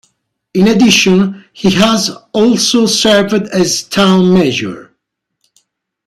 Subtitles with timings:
[0.55, 4.89] In addition, he has also served as town mayor.